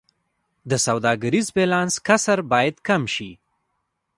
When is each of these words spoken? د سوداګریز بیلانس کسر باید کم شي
د 0.69 0.71
سوداګریز 0.85 1.47
بیلانس 1.55 1.93
کسر 2.07 2.37
باید 2.51 2.75
کم 2.87 3.01
شي 3.15 3.31